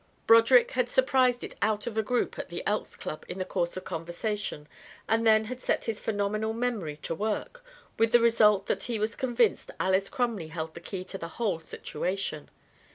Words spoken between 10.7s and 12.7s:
the key to the whole situation.